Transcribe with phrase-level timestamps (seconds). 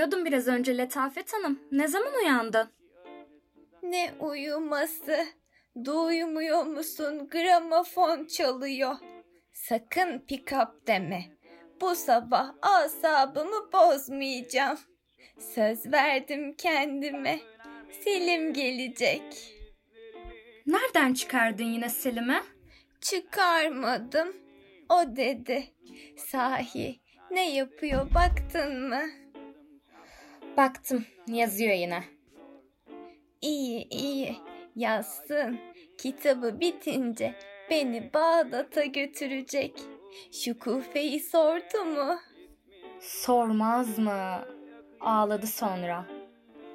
[0.00, 1.60] Uyuyordum biraz önce Letafet Hanım.
[1.72, 2.68] Ne zaman uyandın?
[3.82, 5.26] Ne uyuması?
[5.84, 7.28] Duymuyor musun?
[7.28, 8.94] Gramofon çalıyor.
[9.52, 11.24] Sakın pick up deme.
[11.80, 14.78] Bu sabah asabımı bozmayacağım.
[15.38, 17.40] Söz verdim kendime.
[18.04, 19.54] Selim gelecek.
[20.66, 22.42] Nereden çıkardın yine Selim'i?
[23.00, 24.36] Çıkarmadım.
[24.88, 25.64] O dedi.
[26.16, 29.02] Sahi ne yapıyor baktın mı?
[30.56, 32.04] Baktım yazıyor yine.
[33.40, 34.36] İyi iyi
[34.76, 35.58] yazsın.
[35.98, 37.34] Kitabı bitince
[37.70, 39.80] beni Bağdat'a götürecek.
[40.32, 42.18] Şu kufeyi sordu mu?
[43.00, 44.44] Sormaz mı?
[45.00, 46.06] Ağladı sonra.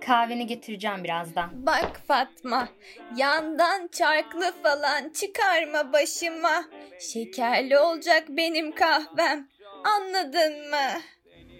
[0.06, 1.66] Kahveni getireceğim birazdan.
[1.66, 2.68] Bak Fatma,
[3.16, 6.66] yandan çarklı falan çıkarma başıma.
[7.00, 9.48] Şekerli olacak benim kahvem.
[9.84, 11.02] Anladın mı?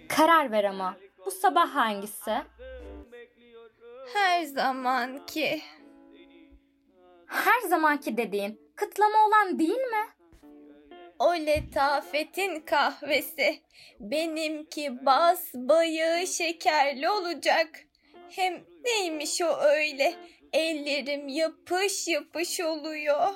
[0.08, 0.96] Karar ver ama.
[1.26, 2.32] Bu sabah hangisi?
[4.12, 5.62] Her zamanki.
[7.26, 10.06] Her zamanki dediğin kıtlama olan değil mi?
[11.18, 13.60] O letafetin kahvesi.
[14.00, 17.68] Benimki bas bayağı şekerli olacak.
[18.30, 20.14] Hem neymiş o öyle?
[20.52, 23.28] Ellerim yapış yapış oluyor.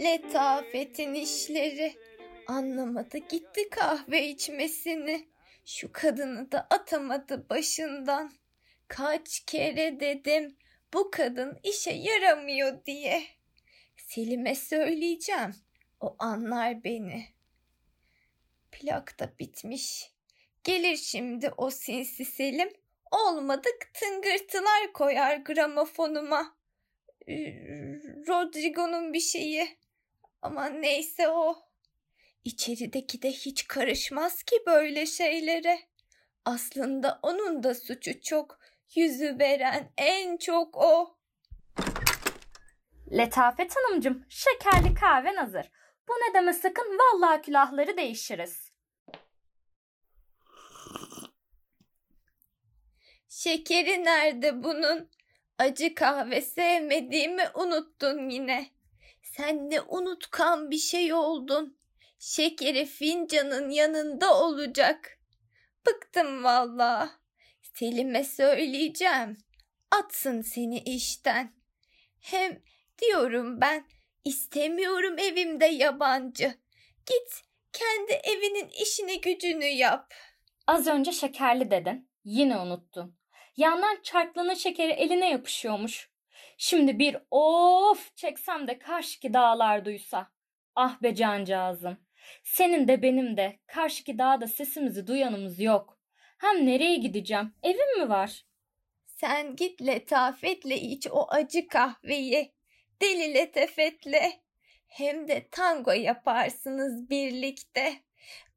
[0.00, 2.07] Letafetin işleri.
[2.48, 5.28] Anlamadı gitti kahve içmesini.
[5.64, 8.32] Şu kadını da atamadı başından.
[8.88, 10.56] Kaç kere dedim
[10.94, 13.22] bu kadın işe yaramıyor diye.
[13.96, 15.54] Selim'e söyleyeceğim.
[16.00, 17.24] O anlar beni.
[18.72, 20.12] Plak da bitmiş.
[20.64, 22.72] Gelir şimdi o sinsi Selim.
[23.10, 26.56] Olmadık tıngırtılar koyar gramofonuma.
[28.28, 29.78] Rodrigo'nun bir şeyi.
[30.42, 31.67] Ama neyse o.
[32.48, 35.78] İçerideki de hiç karışmaz ki böyle şeylere.
[36.44, 38.58] Aslında onun da suçu çok.
[38.94, 41.18] Yüzü veren en çok o.
[43.12, 45.70] Letafet Hanımcığım, şekerli kahven hazır.
[46.08, 48.72] Bu ne deme sakın, vallahi külahları değişiriz.
[53.28, 55.10] Şekeri nerede bunun?
[55.58, 58.70] Acı kahve sevmediğimi unuttun yine.
[59.22, 61.77] Sen ne unutkan bir şey oldun.
[62.18, 65.18] Şekeri fincanın yanında olacak.
[65.86, 67.10] Bıktım valla.
[67.62, 69.36] Selim'e söyleyeceğim.
[69.90, 71.52] Atsın seni işten.
[72.20, 72.62] Hem
[73.02, 73.84] diyorum ben
[74.24, 76.54] istemiyorum evimde yabancı.
[77.06, 77.42] Git
[77.72, 80.14] kendi evinin işini gücünü yap.
[80.66, 83.18] Az önce şekerli dedin, yine unuttun.
[83.56, 86.10] Yandan çarklının şekeri eline yapışıyormuş.
[86.56, 90.32] Şimdi bir of çeksem de karşıki dağlar duysa.
[90.74, 92.07] Ah be cancağızım.
[92.44, 95.98] Senin de benim de karşıki dağda sesimizi duyanımız yok.
[96.38, 97.54] Hem nereye gideceğim?
[97.62, 98.44] Evim mi var?
[99.06, 102.52] Sen git letafetle iç o acı kahveyi.
[103.02, 104.40] Deli letafetle.
[104.86, 107.92] Hem de tango yaparsınız birlikte.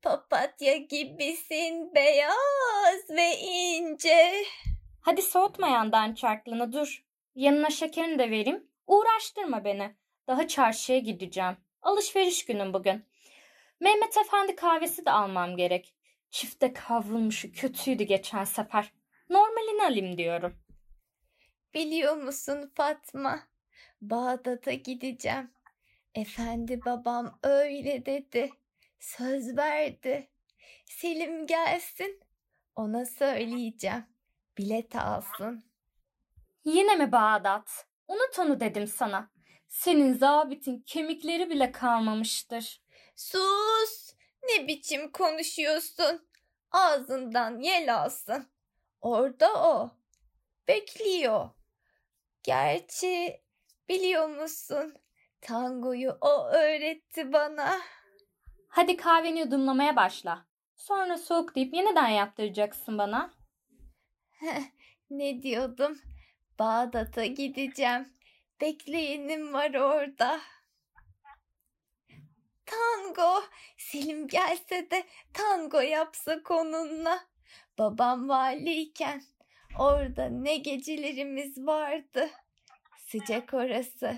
[0.02, 4.34] Papatya gibisin beyaz ve ince.
[5.02, 7.06] Hadi soğutma yandan çarklını dur.
[7.36, 8.68] Yanına şekerini de vereyim.
[8.88, 9.96] Uğraştırma beni.
[10.28, 11.58] Daha çarşıya gideceğim.
[11.82, 13.06] Alışveriş günüm bugün.
[13.82, 15.96] Mehmet Efendi kahvesi de almam gerek.
[16.32, 18.94] Çifte kavrulmuşu kötüydü geçen sefer.
[19.30, 20.56] Normalini alayım diyorum.
[21.74, 23.40] Biliyor musun Fatma?
[24.02, 25.52] Bağdat'a gideceğim.
[26.16, 28.50] Efendi babam öyle dedi.
[29.00, 30.30] Söz verdi.
[30.86, 32.20] Selim gelsin.
[32.76, 34.06] Ona söyleyeceğim.
[34.58, 35.66] Bilet alsın.
[36.66, 37.88] Yine mi Bağdat?
[38.08, 39.32] Unut onu dedim sana.
[39.68, 42.81] Senin zabitin kemikleri bile kalmamıştır.
[43.22, 44.14] Sus!
[44.44, 46.28] Ne biçim konuşuyorsun?
[46.72, 48.48] Ağzından yel alsın.
[49.02, 49.92] Orada o.
[50.68, 51.50] Bekliyor.
[52.44, 53.42] Gerçi
[53.90, 54.96] biliyor musun?
[55.42, 57.82] Tangoyu o öğretti bana.
[58.68, 60.46] Hadi kahveni yudumlamaya başla.
[60.76, 63.34] Sonra soğuk deyip yeniden yaptıracaksın bana.
[65.10, 66.02] ne diyordum?
[66.60, 68.14] Bağdat'a gideceğim.
[68.62, 70.40] Bekleyenim var orada.
[72.72, 73.44] Tango.
[73.78, 75.04] Selim gelse de
[75.34, 77.28] tango yapsak onunla.
[77.78, 79.24] Babam valiyken
[79.80, 82.30] orada ne gecelerimiz vardı.
[82.98, 84.18] Sıcak orası.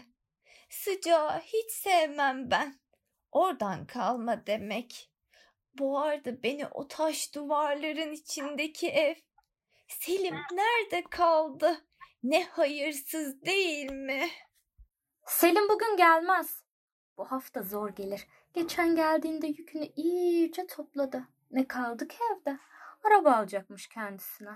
[0.70, 2.80] Sıcağı hiç sevmem ben.
[3.32, 5.12] Oradan kalma demek.
[5.74, 9.16] Boğardı beni o taş duvarların içindeki ev.
[9.88, 11.86] Selim nerede kaldı?
[12.24, 14.30] Ne hayırsız değil mi?
[15.28, 16.64] Selim bugün gelmez.
[17.18, 18.28] Bu hafta zor gelir.
[18.54, 21.28] Geçen geldiğinde yükünü iyice topladı.
[21.52, 22.58] Ne kaldı ki evde?
[23.04, 24.52] Araba alacakmış kendisine.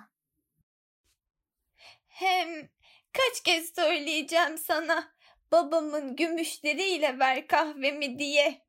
[2.08, 2.70] Hem
[3.14, 5.14] kaç kez söyleyeceğim sana
[5.52, 8.68] babamın gümüşleriyle ver kahvemi diye.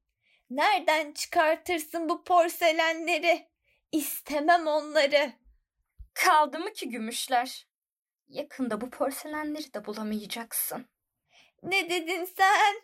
[0.51, 3.49] Nereden çıkartırsın bu porselenleri?
[3.93, 5.33] İstemem onları.
[6.15, 7.69] Kaldı mı ki gümüşler?
[8.29, 10.87] Yakında bu porselenleri de bulamayacaksın.
[11.63, 12.75] Ne dedin sen?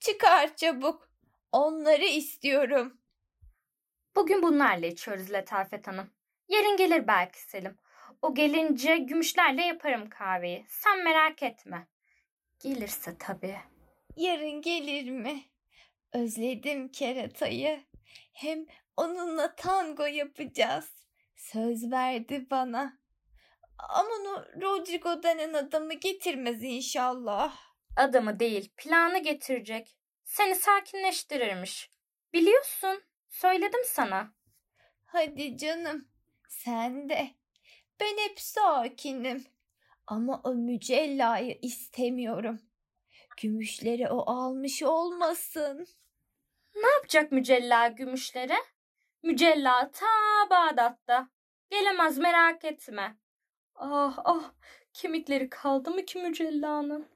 [0.00, 1.10] Çıkar çabuk.
[1.52, 3.00] Onları istiyorum.
[4.16, 6.10] Bugün bunlarla içiyoruz Letafet Hanım.
[6.48, 7.78] Yarın gelir belki Selim.
[8.22, 10.64] O gelince gümüşlerle yaparım kahveyi.
[10.68, 11.86] Sen merak etme.
[12.62, 13.56] Gelirse tabii.
[14.16, 15.44] Yarın gelir mi?
[16.12, 17.80] Özledim keratayı.
[18.32, 18.66] Hem
[18.96, 20.92] onunla tango yapacağız.
[21.36, 22.98] Söz verdi bana.
[23.78, 27.56] Ama onu Rodrigo denen adamı getirmez inşallah.
[27.96, 29.95] Adamı değil, planı getirecek.
[30.26, 31.90] Seni sakinleştirirmiş.
[32.32, 34.32] Biliyorsun, söyledim sana.
[35.04, 36.08] Hadi canım,
[36.48, 37.30] sen de.
[38.00, 39.44] Ben hep sakinim.
[40.06, 42.60] Ama o mücellayı istemiyorum.
[43.36, 45.86] Gümüşleri o almış olmasın.
[46.74, 48.56] Ne yapacak mücella gümüşleri?
[49.22, 50.06] Mücella ta
[50.50, 51.28] Bağdat'ta.
[51.70, 53.16] Gelemez merak etme.
[53.74, 54.52] Ah ah
[54.92, 57.08] kemikleri kaldı mı ki mücellanın?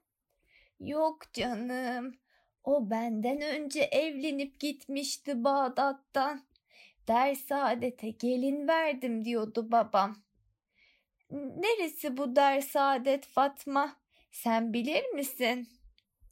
[0.80, 2.20] Yok canım.
[2.64, 6.46] O benden önce evlenip gitmişti Bağdat'tan.
[7.08, 10.16] Dersaadet'e gelin verdim diyordu babam.
[11.30, 13.96] Neresi bu Dersaadet Fatma?
[14.30, 15.68] Sen bilir misin?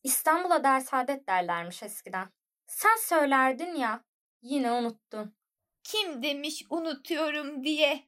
[0.04, 2.28] İstanbul'a Dersaadet derlermiş eskiden.
[2.66, 4.04] Sen söylerdin ya,
[4.42, 5.34] yine unuttun.
[5.84, 8.00] Kim demiş unutuyorum diye?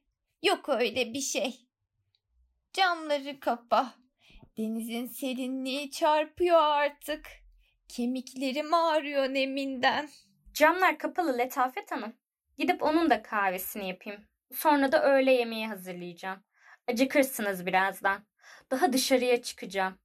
[0.43, 1.67] Yok öyle bir şey.
[2.73, 3.93] Camları kapa.
[4.57, 7.40] Denizin serinliği çarpıyor artık.
[7.91, 10.09] Kemiklerim ağrıyor neminden.
[10.53, 12.13] Camlar kapalı Letafet Hanım.
[12.57, 14.21] Gidip onun da kahvesini yapayım.
[14.53, 16.43] Sonra da öğle yemeği hazırlayacağım.
[16.87, 18.23] Acıkırsınız birazdan.
[18.71, 19.99] Daha dışarıya çıkacağım.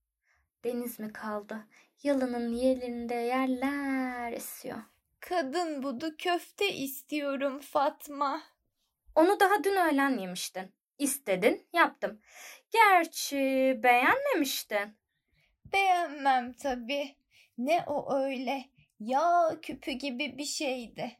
[0.65, 1.67] Deniz mi kaldı?
[2.03, 4.79] Yalının yerinde yerler esiyor.
[5.21, 8.43] Kadın budu köfte istiyorum Fatma.
[9.15, 10.73] Onu daha dün öğlen yemiştin.
[10.99, 12.21] İstedin, yaptım.
[12.71, 14.97] Gerçi beğenmemiştin.
[15.73, 17.17] Beğenmem tabii.
[17.59, 18.65] Ne o öyle?
[19.01, 21.17] Yağ küpü gibi bir şeydi.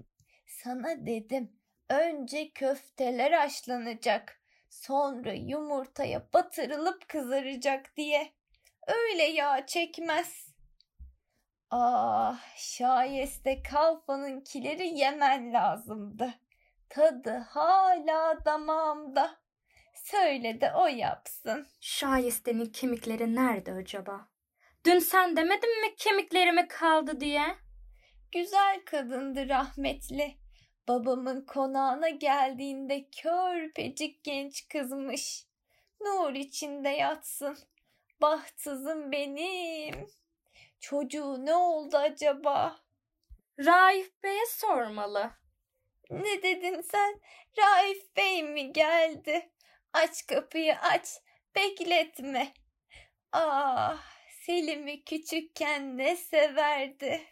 [0.47, 1.53] Sana dedim.
[1.89, 4.41] Önce köfteler haşlanacak.
[4.71, 8.33] Sonra yumurtaya batırılıp kızaracak diye.
[8.87, 10.47] Öyle yağ çekmez.
[11.71, 16.35] Ah, şayeste kalfanınkileri yemen lazımdı.
[16.89, 19.37] Tadı hala damağımda.
[19.95, 21.67] Söyle de o yapsın.
[21.81, 24.29] Şayeste'nin kemikleri nerede acaba?
[24.87, 27.57] Dün sen demedin mi kemiklerimi kaldı diye?
[28.33, 30.37] Güzel kadındı rahmetli.
[30.89, 35.47] Babamın konağına geldiğinde körpecik genç kızmış.
[36.01, 37.59] Nur içinde yatsın.
[38.21, 40.07] Bahtsızım benim.
[40.81, 42.77] Çocuğu ne oldu acaba?
[43.59, 45.31] Raif Bey'e sormalı.
[46.11, 47.21] Ne dedin sen?
[47.59, 49.51] Raif Bey mi geldi?
[49.93, 51.07] Aç kapıyı aç.
[51.55, 52.53] Bekletme.
[53.33, 54.16] Ah
[54.47, 57.23] Selim'i küçükken ne severdi.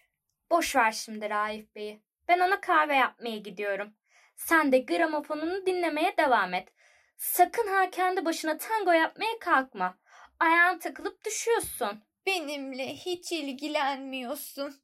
[0.50, 2.02] Boş ver şimdi Raif Bey'i.
[2.28, 3.94] Ben ona kahve yapmaya gidiyorum.
[4.36, 6.68] Sen de gramofonunu dinlemeye devam et.
[7.16, 9.98] Sakın ha kendi başına tango yapmaya kalkma.
[10.40, 12.04] Ayağın takılıp düşüyorsun.
[12.26, 14.82] Benimle hiç ilgilenmiyorsun.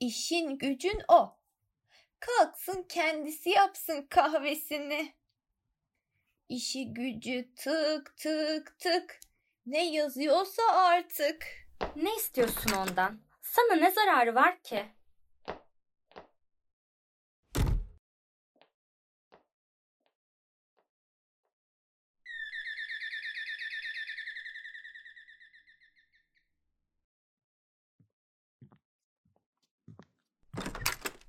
[0.00, 1.38] İşin gücün o.
[2.20, 5.14] Kalksın kendisi yapsın kahvesini.
[6.48, 9.29] İşi gücü tık tık tık.
[9.66, 11.46] Ne yazıyorsa artık.
[11.96, 13.20] Ne istiyorsun ondan?
[13.42, 14.84] Sana ne zararı var ki?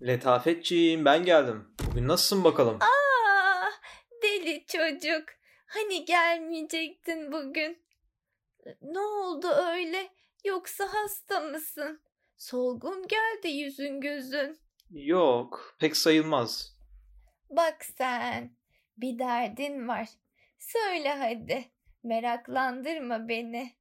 [0.02, 1.68] Letafetciğim ben geldim.
[1.92, 2.80] Bugün nasılsın bakalım?
[2.82, 3.70] Aa,
[4.24, 5.24] deli çocuk.
[5.66, 7.91] Hani gelmeyecektin bugün?
[8.82, 10.10] Ne oldu öyle?
[10.46, 12.02] Yoksa hasta mısın?
[12.38, 14.60] Solgun geldi yüzün gözün.
[14.92, 16.78] Yok, pek sayılmaz.
[17.50, 18.52] Bak sen,
[18.98, 20.10] bir derdin var.
[20.60, 21.66] Söyle hadi,
[22.04, 23.72] meraklandırma beni.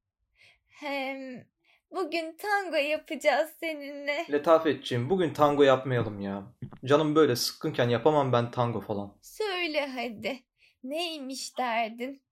[0.67, 1.47] Hem
[1.91, 4.25] bugün tango yapacağız seninle.
[4.31, 6.43] Letafetciğim bugün tango yapmayalım ya.
[6.85, 9.17] Canım böyle sıkkınken yapamam ben tango falan.
[9.21, 10.43] Söyle hadi,
[10.83, 12.23] neymiş derdin?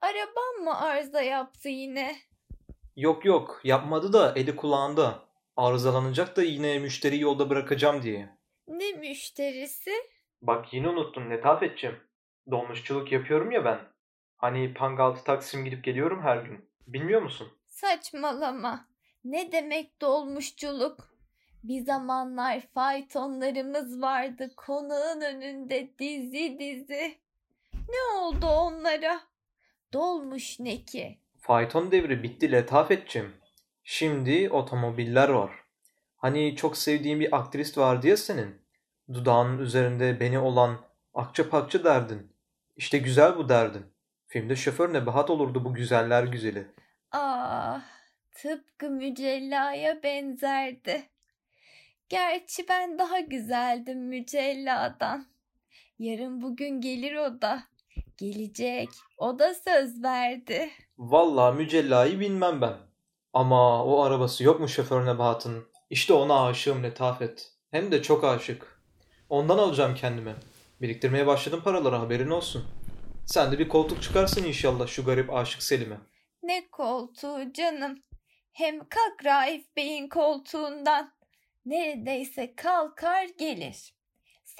[0.00, 2.16] Araban mı arıza yaptı yine?
[2.96, 5.28] Yok yok yapmadı da eli kulağında.
[5.56, 8.28] Arızalanacak da yine müşteriyi yolda bırakacağım diye.
[8.68, 9.92] Ne müşterisi?
[10.42, 11.96] Bak yine unuttun Letafetçim.
[12.50, 13.78] Dolmuşçuluk yapıyorum ya ben.
[14.36, 16.70] Hani Pangaltı Taksim gidip geliyorum her gün.
[16.86, 17.48] Bilmiyor musun?
[17.66, 18.88] Saçmalama.
[19.24, 21.18] Ne demek dolmuşçuluk?
[21.64, 27.18] Bir zamanlar faytonlarımız vardı konağın önünde dizi dizi.
[27.74, 29.20] Ne oldu onlara?
[29.92, 31.18] Dolmuş ne ki?
[31.40, 33.32] Fayton devri bitti Letafetçim.
[33.84, 35.50] Şimdi otomobiller var.
[36.16, 38.62] Hani çok sevdiğin bir aktrist vardı ya senin.
[39.12, 40.80] Dudağının üzerinde beni olan
[41.14, 42.32] akça pakça derdin.
[42.76, 43.86] İşte güzel bu derdin.
[44.26, 46.66] Filmde şoför Nebahat olurdu bu güzeller güzeli.
[47.12, 47.80] Ah,
[48.34, 51.08] tıpkı Mücella'ya benzerdi.
[52.08, 55.26] Gerçi ben daha güzeldim Mücella'dan.
[55.98, 57.67] Yarın bugün gelir o da.
[58.18, 58.88] Gelecek.
[59.18, 60.70] O da söz verdi.
[60.98, 62.74] Vallahi Mücella'yı bilmem ben.
[63.32, 65.64] Ama o arabası yok mu şoför Nebahat'ın?
[65.90, 67.52] İşte ona aşığım Letafet.
[67.70, 68.82] Hem de çok aşık.
[69.28, 70.34] Ondan alacağım kendime.
[70.80, 72.64] Biriktirmeye başladım paraları haberin olsun.
[73.26, 75.96] Sen de bir koltuk çıkarsın inşallah şu garip aşık Selim'e.
[76.42, 77.98] Ne koltuğu canım.
[78.52, 81.12] Hem kalk Raif Bey'in koltuğundan.
[81.66, 83.94] Neredeyse kalkar gelir.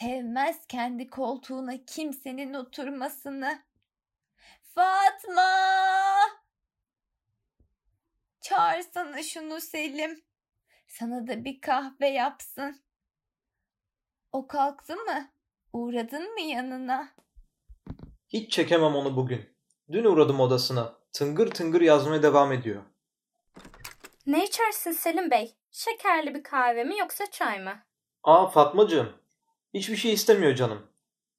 [0.01, 3.63] Sevmez kendi koltuğuna kimsenin oturmasını.
[4.75, 5.51] Fatma!
[8.41, 10.23] Çağırsana şunu Selim.
[10.87, 12.83] Sana da bir kahve yapsın.
[14.33, 15.29] O kalktı mı?
[15.73, 17.09] Uğradın mı yanına?
[18.29, 19.57] Hiç çekemem onu bugün.
[19.93, 20.95] Dün uğradım odasına.
[21.13, 22.83] Tıngır tıngır yazmaya devam ediyor.
[24.27, 25.57] Ne içersin Selim Bey?
[25.71, 27.83] Şekerli bir kahve mi yoksa çay mı?
[28.23, 29.28] Aa Fatmacığım.
[29.75, 30.87] Hiçbir şey istemiyor canım.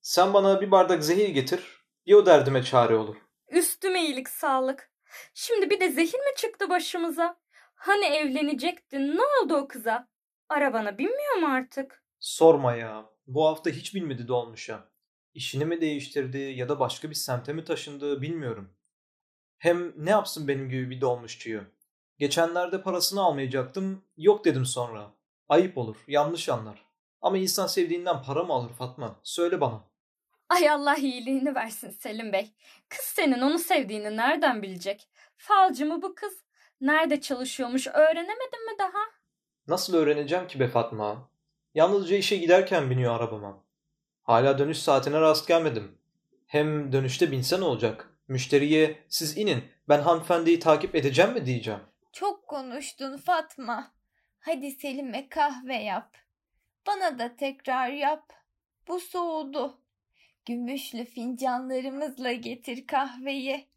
[0.01, 1.85] Sen bana bir bardak zehir getir.
[2.05, 3.15] Bir o derdime çare olur.
[3.49, 4.91] Üstüme iyilik sağlık.
[5.33, 7.39] Şimdi bir de zehir mi çıktı başımıza?
[7.75, 10.07] Hani evlenecektin ne oldu o kıza?
[10.49, 12.03] Arabana binmiyor mu artık?
[12.19, 13.05] Sorma ya.
[13.27, 14.91] Bu hafta hiç bilmedi dolmuşa.
[15.33, 18.73] İşini mi değiştirdi ya da başka bir semte mi taşındı bilmiyorum.
[19.57, 21.63] Hem ne yapsın benim gibi bir dolmuşçuyu?
[22.17, 24.05] Geçenlerde parasını almayacaktım.
[24.17, 25.11] Yok dedim sonra.
[25.49, 25.97] Ayıp olur.
[26.07, 26.88] Yanlış anlar.
[27.21, 29.19] Ama insan sevdiğinden para mı alır Fatma?
[29.23, 29.83] Söyle bana.
[30.49, 32.53] Ay Allah iyiliğini versin Selim Bey.
[32.89, 35.07] Kız senin onu sevdiğini nereden bilecek?
[35.37, 36.33] Falcı mı bu kız?
[36.81, 38.99] Nerede çalışıyormuş öğrenemedin mi daha?
[39.67, 41.29] Nasıl öğreneceğim ki be Fatma?
[41.75, 43.63] Yalnızca işe giderken biniyor arabama.
[44.23, 45.97] Hala dönüş saatine rast gelmedim.
[46.47, 48.09] Hem dönüşte binse ne olacak?
[48.27, 51.79] Müşteriye siz inin ben hanımefendiyi takip edeceğim mi diyeceğim.
[52.13, 53.91] Çok konuştun Fatma.
[54.39, 56.17] Hadi Selim'e kahve yap.
[56.89, 58.33] Bana da tekrar yap.
[58.87, 59.81] Bu soğudu.
[60.45, 63.69] Gümüşlü fincanlarımızla getir kahveyi.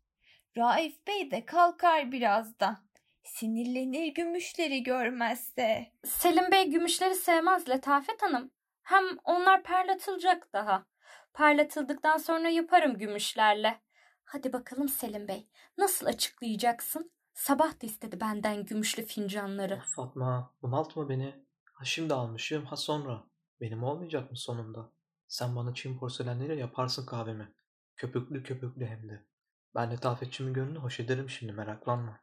[0.57, 2.77] Raif Bey de kalkar birazdan.
[3.23, 5.93] Sinirlenir gümüşleri görmezse.
[6.05, 8.51] Selim Bey gümüşleri sevmez Letafet Hanım.
[8.83, 10.87] Hem onlar parlatılacak daha.
[11.35, 13.81] Parlatıldıktan sonra yaparım gümüşlerle.
[14.25, 15.49] Hadi bakalım Selim Bey.
[15.79, 17.13] Nasıl açıklayacaksın?
[17.35, 19.75] Sabah da istedi benden gümüşlü fincanları.
[19.75, 21.52] Of Fatma bunaltma beni.
[21.83, 23.25] Ha şimdi almışım ha sonra.
[23.61, 24.93] Benim olmayacak mı sonunda?
[25.29, 27.53] Sen bana Çin porselenleri yaparsın kahvemi.
[27.97, 29.27] Köpüklü köpüklü hem de.
[29.75, 32.21] Ben letafetçimin gönlünü hoş ederim şimdi meraklanma.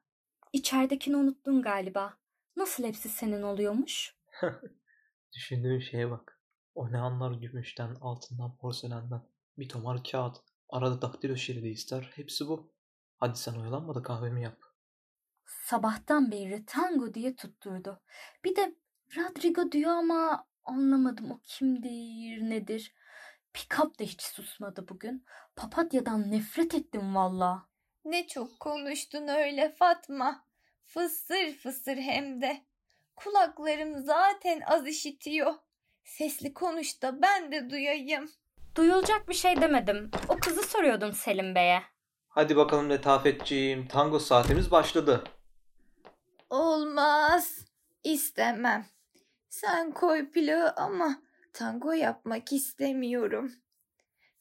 [0.53, 2.17] İçeridekini unuttun galiba.
[2.55, 4.15] Nasıl hepsi senin oluyormuş?
[5.33, 6.41] Düşündüğün şeye bak.
[6.75, 9.21] O ne anlar gümüşten, altından, porselenden.
[9.57, 10.37] Bir tomar kağıt.
[10.69, 12.11] Arada daktilo şeridi ister.
[12.15, 12.73] Hepsi bu.
[13.17, 14.57] Hadi sen oyalanma da kahvemi yap.
[15.45, 18.01] Sabahtan beri tango diye tutturdu.
[18.43, 18.75] Bir de
[19.17, 22.93] Rodrigo diyor ama anlamadım o kimdir, nedir.
[23.53, 25.25] Pikap da hiç susmadı bugün.
[25.55, 27.65] Papatyadan nefret ettim valla.
[28.05, 30.45] Ne çok konuştun öyle Fatma.
[30.85, 32.61] Fısır fısır hem de.
[33.15, 35.53] Kulaklarım zaten az işitiyor.
[36.03, 38.29] Sesli konuş da ben de duyayım.
[38.75, 40.11] Duyulacak bir şey demedim.
[40.27, 41.81] O kızı soruyordum Selim Bey'e.
[42.29, 43.87] Hadi bakalım letafetçiğim.
[43.87, 45.23] Tango saatimiz başladı.
[46.49, 47.65] Olmaz.
[48.03, 48.85] İstemem.
[49.49, 51.21] Sen koy pilavı ama
[51.53, 53.51] tango yapmak istemiyorum.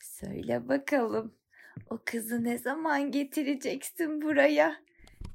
[0.00, 1.34] Söyle bakalım.
[1.90, 4.76] O kızı ne zaman getireceksin buraya?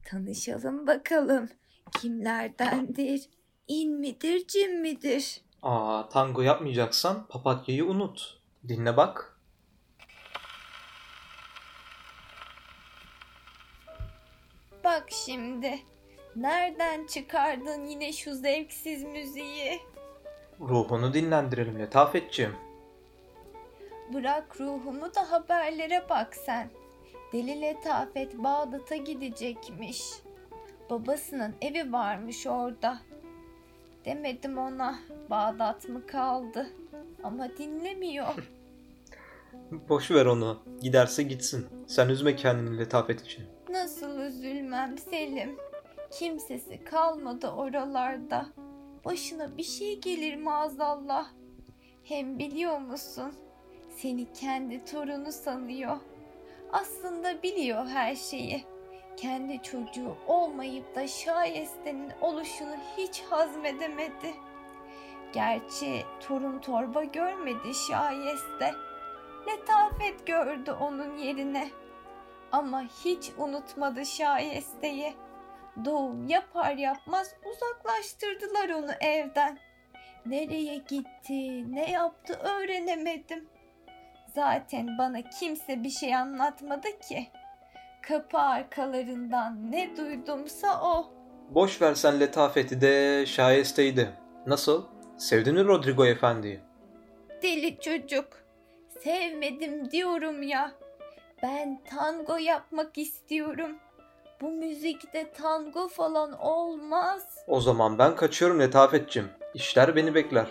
[0.06, 1.50] Tanışalım bakalım.
[2.02, 3.30] Kimlerdendir?
[3.68, 5.42] İn midir, cin midir?
[5.62, 8.42] Aa, tango yapmayacaksan papatyayı unut.
[8.68, 9.40] Dinle bak.
[14.84, 15.93] Bak şimdi.
[16.36, 19.80] Nereden çıkardın yine şu zevksiz müziği?
[20.60, 22.56] Ruhunu dinlendirelim letafetçiğim.
[24.14, 26.70] Bırak ruhumu da haberlere bak sen.
[27.34, 30.04] Deli Letafet Bağdat'a gidecekmiş.
[30.90, 33.00] Babasının evi varmış orada.
[34.06, 35.00] Demedim ona
[35.30, 36.68] Bağdat mı kaldı?
[37.24, 38.28] Ama dinlemiyor.
[39.90, 40.60] Boş ver onu.
[40.82, 41.68] Giderse gitsin.
[41.88, 43.44] Sen üzme kendini letafet için.
[43.70, 45.58] Nasıl üzülmem Selim.
[46.14, 48.46] Kimsesi kalmadı oralarda.
[49.06, 51.28] Başına bir şey gelir maazallah.
[52.04, 53.34] Hem biliyor musun?
[53.98, 55.98] Seni kendi torunu sanıyor.
[56.72, 58.64] Aslında biliyor her şeyi.
[59.18, 64.34] Kendi çocuğu olmayıp da şayestenin oluşunu hiç hazmedemedi.
[65.34, 68.74] Gerçi torun torba görmedi şayeste.
[69.48, 71.70] Letafet gördü onun yerine.
[72.52, 75.14] Ama hiç unutmadı şayesteyi.
[75.86, 79.60] Doğum yapar yapmaz uzaklaştırdılar onu evden.
[80.26, 83.48] Nereye gitti, ne yaptı öğrenemedim.
[84.36, 87.28] Zaten bana kimse bir şey anlatmadı ki.
[88.02, 91.14] Kapı arkalarından ne duydumsa o.
[91.50, 94.10] Boş ver sen letafeti de şayesteyi de.
[94.48, 94.86] Nasıl?
[95.18, 96.60] Sevdin mi Rodrigo efendiyi?
[97.44, 98.28] Deli çocuk.
[99.04, 100.72] Sevmedim diyorum ya.
[101.44, 103.78] Ben tango yapmak istiyorum.
[104.44, 107.38] Bu müzikte tango falan olmaz.
[107.48, 109.30] O zaman ben kaçıyorum letafetçim.
[109.54, 110.48] İşler beni bekler.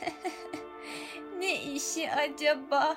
[1.38, 2.96] Ne işi acaba?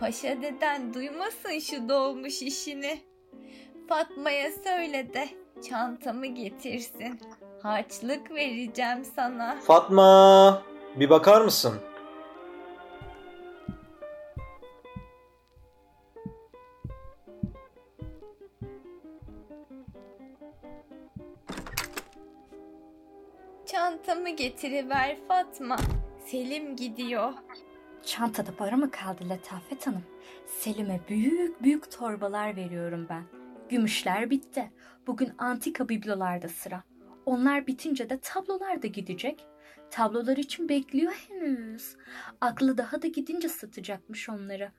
[0.00, 3.00] Paşa deden duymasın şu dolmuş işini.
[3.88, 5.28] Fatma'ya söyle de
[5.68, 7.20] çantamı getirsin.
[7.62, 9.56] Harçlık vereceğim sana.
[9.66, 10.62] Fatma!
[10.96, 11.74] Bir bakar mısın?
[23.72, 25.76] Çantamı getiriver Fatma.
[26.26, 27.32] Selim gidiyor.
[28.04, 30.04] Çantada para mı kaldı Letafet Hanım?
[30.46, 33.24] Selim'e büyük büyük torbalar veriyorum ben.
[33.68, 34.72] Gümüşler bitti.
[35.06, 36.82] Bugün antika biblolarda sıra.
[37.26, 39.46] Onlar bitince de tablolar da gidecek.
[39.90, 41.96] Tablolar için bekliyor henüz.
[42.40, 44.72] Aklı daha da gidince satacakmış onları.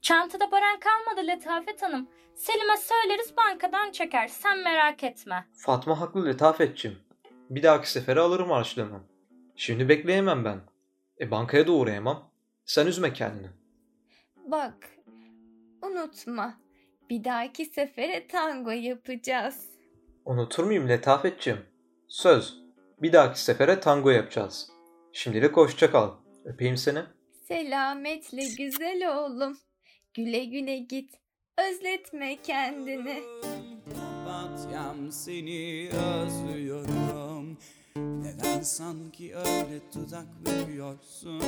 [0.00, 2.08] Çantada paran kalmadı Letafet Hanım.
[2.34, 4.28] Selim'e söyleriz bankadan çeker.
[4.28, 5.46] Sen merak etme.
[5.52, 7.09] Fatma haklı letafetçim.
[7.50, 9.04] Bir dahaki sefere alırım harçlığımı.
[9.56, 10.60] Şimdi bekleyemem ben.
[11.20, 12.30] E bankaya da uğrayamam.
[12.64, 13.46] Sen üzme kendini.
[14.36, 14.88] Bak,
[15.82, 16.60] unutma.
[17.10, 19.68] Bir dahaki sefere tango yapacağız.
[20.24, 21.58] Unutur muyum letafetçim?
[22.08, 22.60] Söz.
[23.02, 24.70] Bir dahaki sefere tango yapacağız.
[25.12, 26.10] Şimdilik hoşça kal.
[26.44, 27.02] Öpeyim seni.
[27.48, 29.58] Selametle güzel oğlum.
[30.14, 31.14] Güle güle git.
[31.58, 33.22] Özletme kendini.
[34.30, 37.58] Papatyam seni özlüyorum.
[37.96, 41.42] Neden sanki öyle dudak veriyorsun?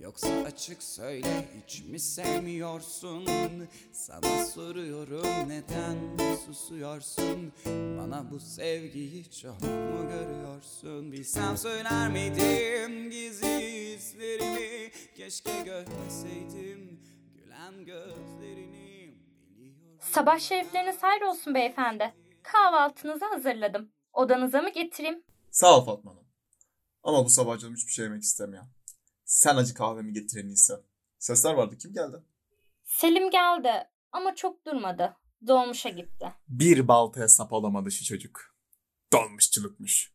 [0.00, 3.26] Yoksa açık söyle hiç mi sevmiyorsun?
[3.92, 5.96] Sana soruyorum neden
[6.46, 7.52] susuyorsun?
[7.98, 11.12] Bana bu sevgiyi çok mu görüyorsun?
[11.12, 14.90] Bilsem söyler miydim gizli hislerimi?
[15.16, 17.00] Keşke görmeseydim
[17.34, 18.75] gülen gözlerini
[20.16, 22.14] Sabah şerifleriniz hayır olsun beyefendi.
[22.42, 23.92] Kahvaltınızı hazırladım.
[24.12, 25.22] Odanıza mı getireyim?
[25.50, 26.24] Sağ ol Fatma Hanım.
[27.02, 28.64] Ama bu sabah canım hiçbir şey yemek istemiyor.
[29.24, 30.72] Sen acı kahvemi getir en iyisi.
[31.18, 31.78] Sesler vardı.
[31.78, 32.16] Kim geldi?
[32.84, 35.16] Selim geldi ama çok durmadı.
[35.46, 36.32] Dolmuşa gitti.
[36.48, 38.54] Bir baltaya sap alamadı şu çocuk.
[39.12, 40.12] Dolmuşçulukmuş.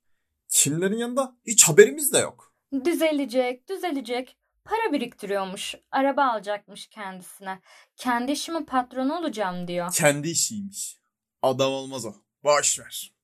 [0.50, 1.36] Kimlerin yanında?
[1.48, 2.54] Hiç haberimiz de yok.
[2.86, 4.38] Düzelecek, düzelecek.
[4.64, 5.76] Para biriktiriyormuş.
[5.92, 7.62] Araba alacakmış kendisine.
[7.96, 9.94] Kendi işimin patronu olacağım diyor.
[9.94, 11.00] Kendi işiymiş.
[11.42, 12.14] Adam olmaz o.
[12.44, 13.16] Boş ver.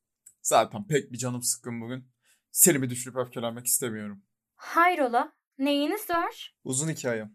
[0.41, 2.11] Zaten pek bir canım sıkkın bugün.
[2.51, 4.23] Selim'i düşürüp öfkelenmek istemiyorum.
[4.55, 5.31] Hayrola?
[5.57, 6.55] Neyiniz var?
[6.63, 7.29] Uzun hikaye.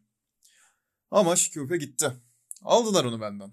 [1.11, 2.13] Ama Şüküfe gitti.
[2.63, 3.53] Aldılar onu benden.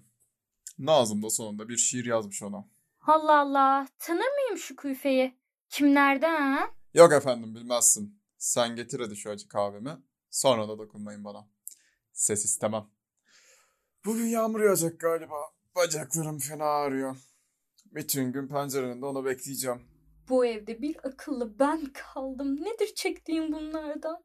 [0.78, 2.64] Nazım da sonunda bir şiir yazmış ona.
[3.06, 3.86] Allah Allah.
[3.98, 5.38] Tanır mıyım şu kuyfeyi?
[5.68, 6.70] Kimlerden?
[6.94, 8.20] Yok efendim bilmezsin.
[8.38, 9.96] Sen getir hadi şu acı kahvemi.
[10.30, 11.48] Sonra da dokunmayın bana.
[12.12, 12.90] Ses istemem.
[14.04, 15.36] Bugün yağmur yağacak galiba.
[15.76, 17.16] Bacaklarım fena ağrıyor.
[17.84, 19.82] Bütün gün pencerenin de onu bekleyeceğim.
[20.28, 22.56] Bu evde bir akıllı ben kaldım.
[22.56, 24.24] Nedir çektiğim bunlardan?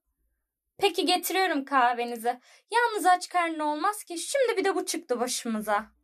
[0.78, 2.40] Peki getiriyorum kahvenizi.
[2.72, 4.18] Yalnız aç karnı olmaz ki.
[4.18, 5.95] Şimdi bir de bu çıktı başımıza.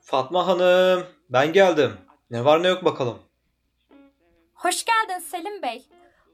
[0.00, 1.92] Fatma Hanım, ben geldim.
[2.30, 3.18] Ne var ne yok bakalım.
[4.54, 5.88] Hoş geldin Selim Bey.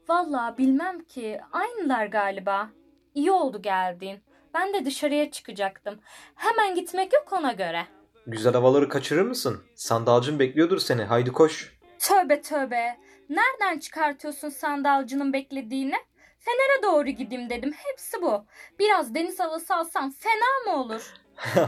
[0.09, 1.41] Vallahi bilmem ki.
[1.51, 2.69] Aynılar galiba.
[3.15, 4.23] İyi oldu geldiğin.
[4.53, 5.99] Ben de dışarıya çıkacaktım.
[6.35, 7.87] Hemen gitmek yok ona göre.
[8.27, 9.63] Güzel havaları kaçırır mısın?
[9.75, 11.03] Sandalcın bekliyordur seni.
[11.03, 11.77] Haydi koş.
[11.99, 12.97] Tövbe tövbe.
[13.29, 15.95] Nereden çıkartıyorsun sandalcının beklediğini?
[16.39, 17.73] Fener'e doğru gideyim dedim.
[17.77, 18.45] Hepsi bu.
[18.79, 21.13] Biraz deniz havası alsam fena mı olur?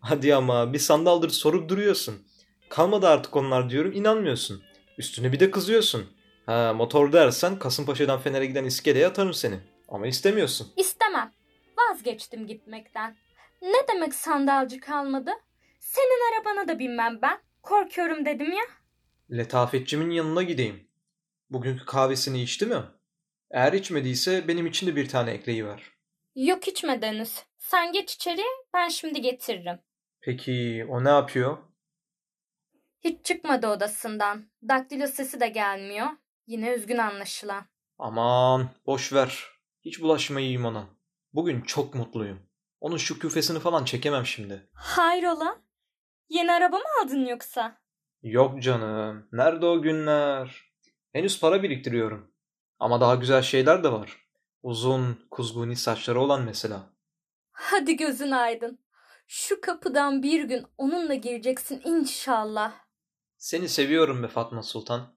[0.00, 2.26] Hadi ama bir sandaldır sorup duruyorsun.
[2.68, 4.62] Kalmadı artık onlar diyorum inanmıyorsun.
[4.98, 6.06] Üstüne bir de kızıyorsun.
[6.46, 9.60] Ha motor dersen Kasımpaşa'dan Fener'e giden iskeleye atarım seni.
[9.88, 10.72] Ama istemiyorsun.
[10.76, 11.32] İstemem.
[11.78, 13.16] Vazgeçtim gitmekten.
[13.62, 15.30] Ne demek sandalcı kalmadı?
[15.80, 17.38] Senin arabana da binmem ben.
[17.62, 18.64] Korkuyorum dedim ya.
[19.30, 20.88] Letafetçimin yanına gideyim.
[21.50, 22.82] Bugünkü kahvesini içti mi?
[23.50, 25.82] Eğer içmediyse benim için de bir tane ekleyiver.
[26.34, 27.42] Yok içme Deniz.
[27.58, 28.42] Sen geç içeri
[28.74, 29.78] ben şimdi getiririm.
[30.26, 31.58] Peki o ne yapıyor?
[33.00, 34.44] Hiç çıkmadı odasından.
[34.68, 36.06] Daktilo sesi de gelmiyor.
[36.46, 37.64] Yine üzgün anlaşılan.
[37.98, 39.44] Aman boş ver.
[39.84, 40.86] Hiç bulaşmayayım ona.
[41.32, 42.42] Bugün çok mutluyum.
[42.80, 44.68] Onun şu küfesini falan çekemem şimdi.
[44.72, 45.58] Hayrola?
[46.28, 47.78] Yeni araba mı aldın yoksa?
[48.22, 49.28] Yok canım.
[49.32, 50.72] Nerede o günler?
[51.12, 52.30] Henüz para biriktiriyorum.
[52.78, 54.26] Ama daha güzel şeyler de var.
[54.62, 56.90] Uzun, kuzguni saçları olan mesela.
[57.52, 58.85] Hadi gözün aydın.
[59.26, 62.74] Şu kapıdan bir gün onunla gireceksin inşallah.
[63.36, 65.14] Seni seviyorum be Fatma Sultan.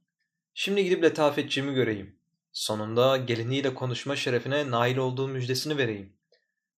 [0.54, 2.20] Şimdi gidip letafetçimi göreyim.
[2.52, 6.18] Sonunda geliniyle konuşma şerefine nail olduğu müjdesini vereyim.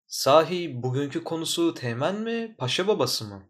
[0.08, 3.50] Sahi bugünkü konusu Teğmen mi, Paşa babası mı?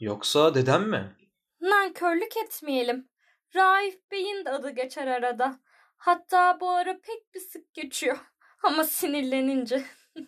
[0.00, 1.16] Yoksa dedem mi?
[1.60, 3.08] Nankörlük etmeyelim.
[3.56, 5.60] Raif Bey'in de adı geçer arada.
[5.96, 8.18] Hatta bu ara pek bir sık geçiyor.
[8.62, 9.84] Ama sinirlenince.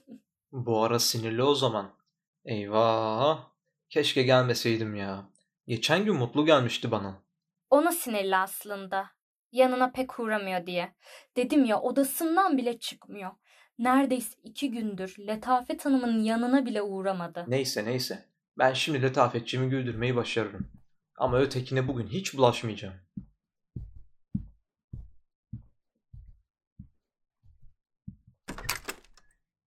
[0.53, 2.02] Bu ara sinirli o zaman.
[2.45, 3.53] Eyvah!
[3.91, 5.31] Keşke gelmeseydim ya.
[5.67, 7.23] Geçen gün mutlu gelmişti bana.
[7.71, 9.11] Ona sinirli aslında.
[9.53, 10.95] Yanına pek uğramıyor diye.
[11.37, 13.31] Dedim ya odasından bile çıkmıyor.
[13.79, 17.45] Neredeyse iki gündür Letafet Hanım'ın yanına bile uğramadı.
[17.49, 18.29] Neyse neyse.
[18.59, 20.73] Ben şimdi letafetçimi güldürmeyi başarırım.
[21.17, 22.95] Ama ötekine bugün hiç bulaşmayacağım.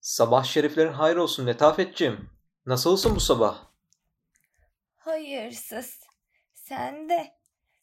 [0.01, 2.34] Sabah şeriflerin hayır olsun letafetçim.
[2.65, 3.57] Nasılsın bu sabah?
[4.95, 5.99] Hayırsız.
[6.53, 7.35] Sen de.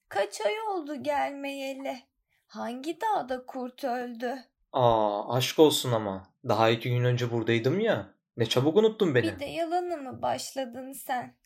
[0.08, 2.02] Kaç ay oldu gelmeyeli?
[2.46, 4.44] Hangi dağda kurt öldü?
[4.72, 6.28] Aa aşk olsun ama.
[6.48, 8.14] Daha iki gün önce buradaydım ya.
[8.36, 9.26] Ne çabuk unuttun beni.
[9.26, 11.36] Bir de yalanı mı başladın sen?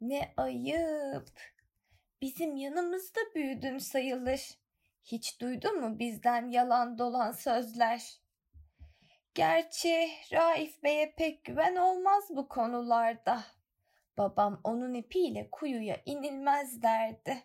[0.00, 1.30] Ne ayıp.
[2.22, 4.40] Bizim yanımızda büyüdün sayılır.
[5.04, 8.19] Hiç duydun mu bizden yalan dolan sözler?
[9.34, 13.44] Gerçi Raif Bey'e pek güven olmaz bu konularda.
[14.18, 17.42] Babam onun ipiyle kuyuya inilmez derdi.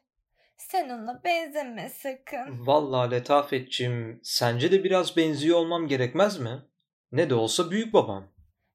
[0.57, 2.67] Sen ona benzeme sakın.
[2.67, 6.61] Vallahi letafetçim sence de biraz benziyor olmam gerekmez mi?
[7.11, 8.27] Ne de olsa büyük babam.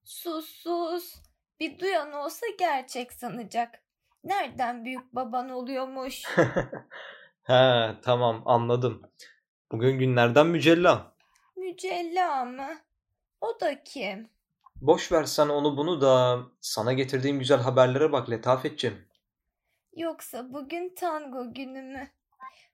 [0.04, 1.14] Sus sus.
[1.60, 3.82] Bir duyan olsa gerçek sanacak.
[4.24, 6.22] Nereden büyük baban oluyormuş?
[7.42, 9.02] He tamam anladım.
[9.72, 11.14] Bugün günlerden mücella.
[11.56, 12.68] Mücella mı?
[13.40, 14.28] O da kim?
[14.76, 19.08] Boş ver sen onu bunu da sana getirdiğim güzel haberlere bak letafetçim.
[19.96, 22.08] Yoksa bugün tango günü mü?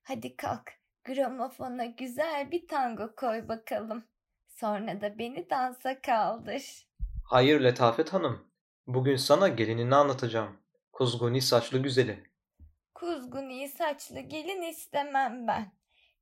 [0.02, 0.72] Hadi kalk.
[1.04, 4.04] Gramofona güzel bir tango koy bakalım.
[4.48, 6.86] Sonra da beni dansa kaldır.
[7.24, 8.46] Hayır Letafet Hanım.
[8.86, 10.56] Bugün sana gelinini anlatacağım.
[10.92, 12.24] Kuzguni saçlı güzeli.
[12.94, 15.72] Kuzguni saçlı gelin istemem ben.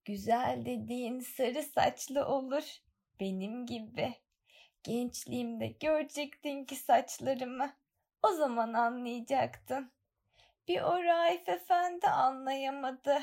[0.04, 2.64] Güzel dediğin sarı saçlı olur.
[3.20, 4.14] Benim gibi.
[4.84, 7.72] Gençliğimde görecektin ki saçlarımı.
[8.22, 9.92] O zaman anlayacaktın.
[10.68, 13.18] Bir o Raif Efendi anlayamadı.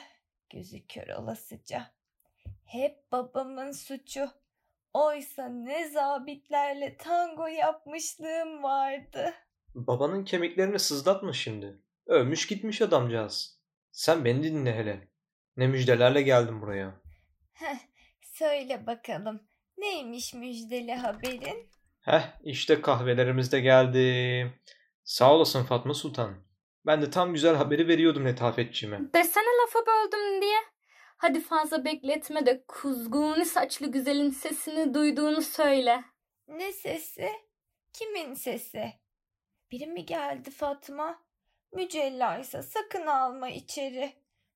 [0.50, 1.92] Gözü kör olasıca.
[2.66, 4.30] Hep babamın suçu.
[4.94, 9.34] Oysa ne zabitlerle tango yapmışlığım vardı.
[9.76, 11.82] Babanın kemiklerini sızlatma şimdi.
[12.06, 13.60] Ölmüş gitmiş adamcağız.
[13.92, 15.08] Sen beni dinle hele.
[15.58, 17.02] Ne müjdelerle geldim buraya.
[17.54, 17.80] Heh,
[18.22, 19.51] söyle bakalım.
[19.82, 21.70] Neymiş müjdeli haberin?
[22.02, 24.54] Heh işte kahvelerimiz de geldi.
[25.04, 26.36] Sağ olasın Fatma Sultan.
[26.86, 29.00] Ben de tam güzel haberi veriyordum Letafetçime.
[29.16, 30.58] Desene lafı böldüm diye.
[31.18, 36.04] Hadi fazla bekletme de kuzguni saçlı güzelin sesini duyduğunu söyle.
[36.48, 37.30] Ne sesi?
[37.94, 38.94] Kimin sesi?
[39.72, 41.20] Biri mi geldi Fatma?
[41.74, 44.14] Mücella ise sakın alma içeri.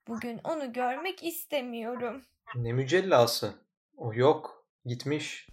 [0.07, 2.21] Bugün onu görmek istemiyorum.
[2.55, 3.53] Ne mücellası?
[3.97, 4.54] O yok.
[4.85, 5.47] Gitmiş.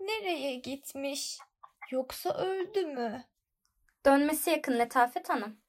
[0.00, 1.38] Nereye gitmiş?
[1.90, 3.24] Yoksa öldü mü?
[4.06, 5.60] Dönmesi yakın Letafet Hanım.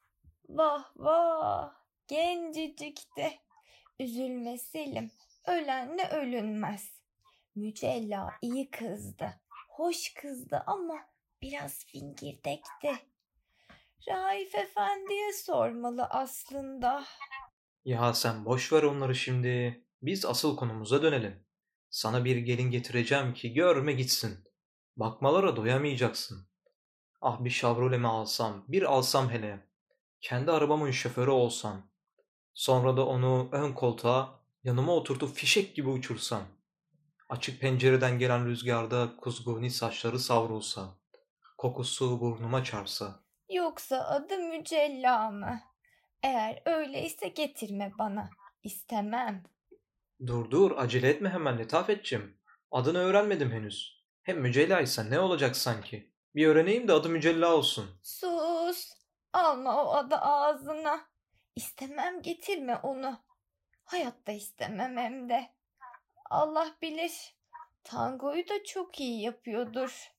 [0.50, 1.74] Vah vah.
[2.08, 3.40] Gencecikti.
[4.00, 5.12] Üzülme Selim.
[5.48, 7.02] Ölenle ölünmez.
[7.56, 9.34] Mücella iyi kızdı.
[9.70, 10.96] Hoş kızdı ama
[11.42, 12.92] biraz fingirdekti.
[14.08, 17.06] Raif Efendi'ye sormalı aslında.
[17.86, 19.84] Ya sen boş ver onları şimdi.
[20.02, 21.47] Biz asıl konumuza dönelim.
[21.90, 24.48] Sana bir gelin getireceğim ki görme gitsin.
[24.96, 26.48] Bakmalara doyamayacaksın.
[27.22, 29.68] Ah bir Chevrolet'mi alsam, bir alsam hele.
[30.22, 31.90] Kendi arabamın şoförü olsam.
[32.54, 36.44] Sonra da onu ön koltuğa yanıma oturtup fişek gibi uçursam.
[37.30, 40.90] Açık pencereden gelen rüzgarda kuzguni saçları savrulsa.
[41.58, 43.20] Kokusu burnuma çarpsa.
[43.50, 45.62] Yoksa adı Mücella mı?
[46.24, 48.30] Eğer öyleyse getirme bana.
[48.64, 49.44] İstemem.
[50.26, 52.38] Dur dur acele etme hemen Letafetçim.
[52.72, 54.04] Adını öğrenmedim henüz.
[54.24, 56.12] Hem Mücella'ysa ne olacak sanki?
[56.36, 58.00] Bir öğreneyim de adı Mücella olsun.
[58.04, 58.90] Sus.
[59.34, 61.00] Alma o adı ağzına.
[61.56, 63.20] İstemem getirme onu.
[63.84, 65.50] Hayatta istemem hem de.
[66.30, 67.36] Allah bilir.
[67.84, 70.12] Tangoyu da çok iyi yapıyordur.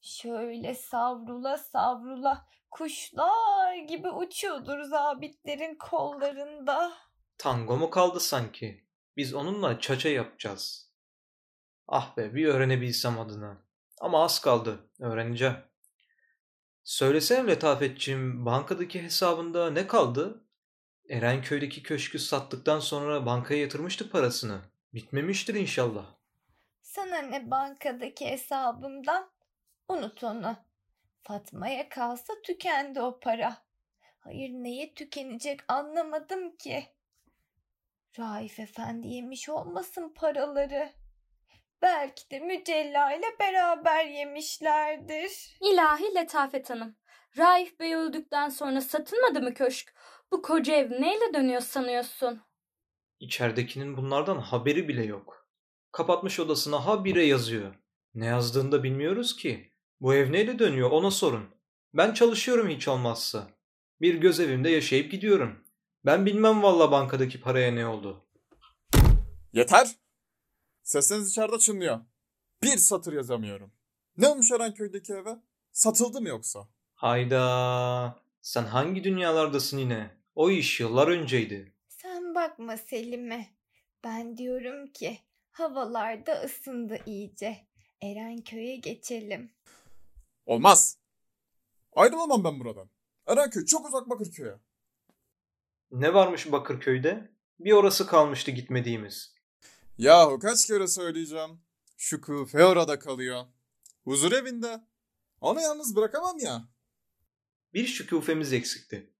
[0.00, 6.92] Şöyle savrula savrula kuşlar gibi uçuyordur zabitlerin kollarında.
[7.38, 8.85] Tango mu kaldı sanki?
[9.16, 10.90] Biz onunla çaça yapacağız.
[11.88, 13.56] Ah be bir öğrenebilsem adını.
[14.00, 14.90] Ama az kaldı.
[15.00, 15.56] Öğreneceğim.
[16.84, 20.44] Söylesene Letafetçim bankadaki hesabında ne kaldı?
[21.08, 24.60] Erenköy'deki köşkü sattıktan sonra bankaya yatırmıştık parasını.
[24.94, 26.06] Bitmemiştir inşallah.
[26.82, 29.30] Sana ne bankadaki hesabımdan?
[29.88, 30.56] Unut onu.
[31.22, 33.62] Fatma'ya kalsa tükendi o para.
[34.20, 36.86] Hayır neye tükenecek anlamadım ki.
[38.18, 40.92] Raif Efendi yemiş olmasın paraları.
[41.82, 45.58] Belki de Mücella ile beraber yemişlerdir.
[45.60, 46.96] İlahi Letafet Hanım.
[47.38, 49.94] Raif Bey öldükten sonra satılmadı mı köşk?
[50.32, 52.40] Bu koca ev neyle dönüyor sanıyorsun?
[53.20, 55.48] İçeridekinin bunlardan haberi bile yok.
[55.92, 57.74] Kapatmış odasına habire yazıyor.
[58.14, 59.72] Ne yazdığını da bilmiyoruz ki.
[60.00, 61.48] Bu ev neyle dönüyor ona sorun.
[61.94, 63.48] Ben çalışıyorum hiç olmazsa.
[64.00, 65.65] Bir göz evimde yaşayıp gidiyorum.
[66.06, 68.24] Ben bilmem valla bankadaki paraya ne oldu.
[69.52, 69.90] Yeter!
[70.82, 72.00] Sesiniz içeride çınlıyor.
[72.62, 73.72] Bir satır yazamıyorum.
[74.16, 75.36] Ne olmuş Erenköy'deki eve?
[75.72, 76.68] Satıldı mı yoksa?
[76.94, 78.20] Hayda.
[78.42, 80.10] Sen hangi dünyalardasın yine?
[80.34, 81.72] O iş yıllar önceydi.
[81.88, 83.46] Sen bakma Selim'e.
[84.04, 85.18] Ben diyorum ki
[85.50, 87.56] havalarda ısındı iyice.
[88.02, 89.50] Erenköy'e geçelim.
[90.46, 90.98] Olmaz.
[91.92, 92.90] Ayrılamam ben buradan.
[93.26, 94.65] Erenköy çok uzak Bakırköy'e.
[95.90, 97.30] Ne varmış Bakırköy'de?
[97.58, 99.34] Bir orası kalmıştı gitmediğimiz.
[99.98, 101.60] Yahu kaç kere söyleyeceğim.
[101.96, 103.44] Şu kıfe orada kalıyor.
[104.04, 104.80] Huzur evinde.
[105.40, 106.68] Onu yalnız bırakamam ya.
[107.74, 109.10] Bir şükufemiz eksikti.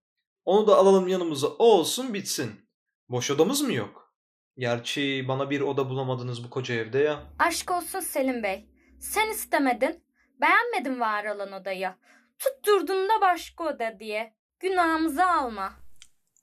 [0.44, 2.68] Onu da alalım yanımıza o olsun bitsin.
[3.08, 4.14] Boş odamız mı yok?
[4.58, 7.22] Gerçi bana bir oda bulamadınız bu koca evde ya.
[7.38, 8.68] Aşk olsun Selim Bey.
[9.00, 10.04] Sen istemedin.
[10.40, 11.94] Beğenmedin var olan odayı.
[12.38, 14.34] Tutturdun da başka oda diye.
[14.60, 15.85] Günahımızı alma.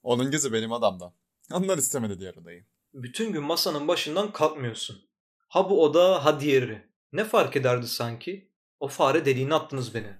[0.04, 1.14] Onun gözü benim adamda.
[1.52, 2.64] Onlar istemedi diğer odayı.
[2.94, 5.08] Bütün gün masanın başından kalkmıyorsun.
[5.48, 6.88] Ha bu oda ha diğeri.
[7.12, 8.50] Ne fark ederdi sanki?
[8.80, 10.16] O fare deliğine attınız beni.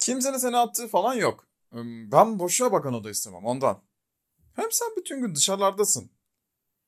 [0.00, 1.48] Kimsenin seni attığı falan yok.
[2.12, 3.82] Ben boşa bakan oda istemem ondan.
[4.54, 6.10] Hem sen bütün gün dışarılardasın.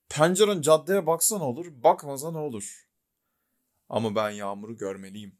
[0.09, 2.89] Penceren caddeye baksa ne olur, bakmasa ne olur.
[3.89, 5.37] Ama ben yağmuru görmeliyim.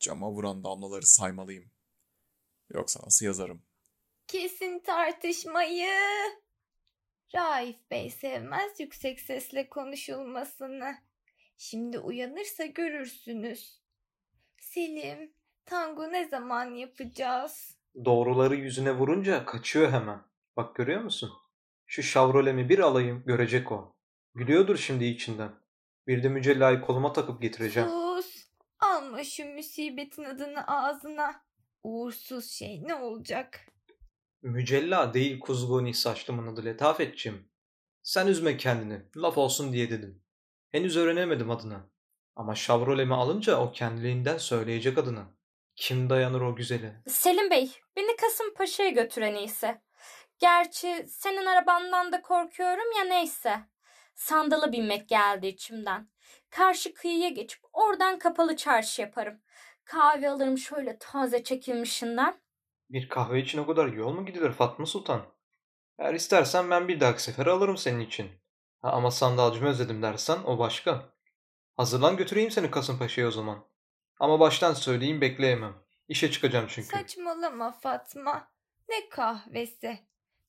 [0.00, 1.70] Cama vuran damlaları saymalıyım.
[2.74, 3.62] Yoksa nasıl yazarım?
[4.28, 5.88] Kesin tartışmayı.
[7.34, 10.94] Raif Bey sevmez yüksek sesle konuşulmasını.
[11.58, 13.82] Şimdi uyanırsa görürsünüz.
[14.60, 15.32] Selim,
[15.64, 17.78] tango ne zaman yapacağız?
[18.04, 20.22] Doğruları yüzüne vurunca kaçıyor hemen.
[20.56, 21.32] Bak görüyor musun?
[21.86, 23.96] Şu şavrolemi bir alayım görecek o.
[24.34, 25.50] Gülüyordur şimdi içinden.
[26.06, 27.88] Bir de mücellayı koluma takıp getireceğim.
[27.88, 28.46] Sus.
[28.78, 31.44] Alma şu musibetin adını ağzına.
[31.82, 33.66] Uğursuz şey ne olacak?
[34.42, 37.48] Mücella değil kuzguni saçlımın adı Letafetçim.
[38.02, 39.02] Sen üzme kendini.
[39.16, 40.22] Laf olsun diye dedim.
[40.72, 41.90] Henüz öğrenemedim adını.
[42.36, 45.24] Ama şavrolemi alınca o kendiliğinden söyleyecek adını.
[45.76, 46.92] Kim dayanır o güzeli?
[47.06, 49.80] Selim Bey, beni Kasımpaşa'ya götüren iyisi.
[50.38, 53.60] Gerçi senin arabandan da korkuyorum ya neyse.
[54.14, 56.08] Sandala binmek geldi içimden.
[56.50, 59.40] Karşı kıyıya geçip oradan kapalı çarşı yaparım.
[59.84, 62.34] Kahve alırım şöyle taze çekilmişinden.
[62.90, 65.22] Bir kahve için o kadar yol mu gidilir Fatma Sultan?
[65.98, 68.30] Eğer istersen ben bir dahaki sefer alırım senin için.
[68.82, 71.12] Ha, ama sandalcımı özledim dersen o başka.
[71.76, 73.64] Hazırlan götüreyim seni Kasımpaşa'ya o zaman.
[74.20, 75.74] Ama baştan söyleyeyim bekleyemem.
[76.08, 76.88] İşe çıkacağım çünkü.
[76.88, 78.48] Saçmalama Fatma.
[78.88, 79.98] Ne kahvesi?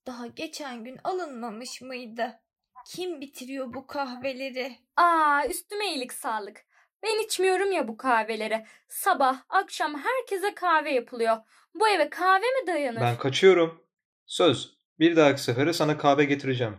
[0.08, 2.40] Daha geçen gün alınmamış mıydı?
[2.86, 4.80] Kim bitiriyor bu kahveleri?
[4.96, 6.66] Aa üstüme iyilik sağlık.
[7.04, 8.66] Ben içmiyorum ya bu kahveleri.
[8.88, 11.38] Sabah, akşam herkese kahve yapılıyor.
[11.80, 13.02] Bu eve kahve mi dayanır?
[13.02, 13.82] Ben kaçıyorum.
[14.26, 14.78] Söz.
[15.00, 16.78] Bir dahaki sefere sana kahve getireceğim.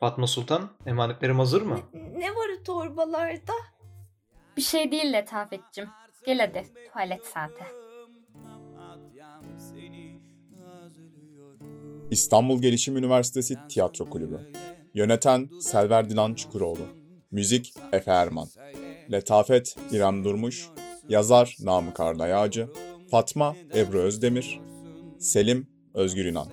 [0.00, 1.80] Fatma Sultan, emanetlerim hazır mı?
[2.16, 3.52] Ne var torbalarda?
[4.56, 5.88] Bir şey değil Letafetçim.
[6.26, 7.64] Gel hadi tuvalet saati.
[12.10, 14.52] İstanbul Gelişim Üniversitesi Tiyatro Kulübü.
[14.94, 16.86] Yöneten Selver Dilan Çukuroğlu.
[17.30, 18.48] Müzik Efe Erman.
[19.12, 20.68] Letafet İrem Durmuş.
[21.08, 22.68] Yazar Namık Arda Yağcı.
[23.14, 24.60] Fatma Ebru Özdemir.
[25.18, 26.48] Selim Özgür İnan.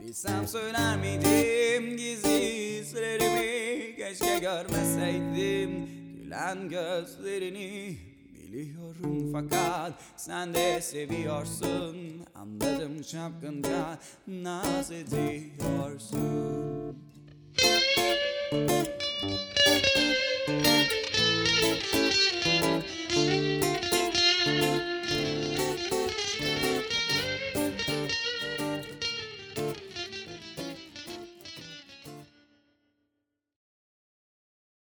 [0.00, 7.96] Bilsem söyler miydim gizli sırrımı Keşke görmeseydim gülen gözlerini
[8.34, 11.96] Biliyorum fakat sen de seviyorsun
[12.34, 16.34] Anladım çapkınca naz ediyorsun
[21.64, 23.63] Música